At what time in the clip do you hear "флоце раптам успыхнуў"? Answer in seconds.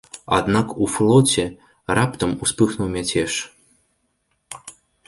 0.93-2.87